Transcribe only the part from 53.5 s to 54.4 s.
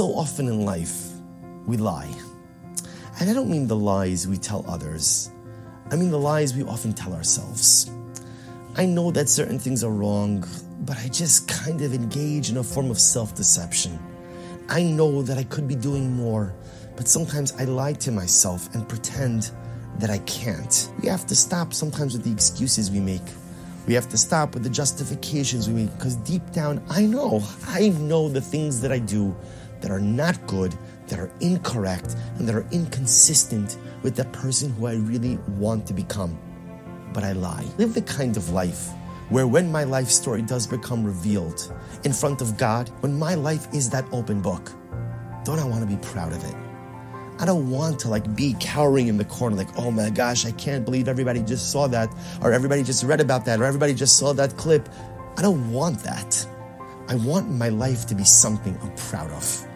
or everybody just saw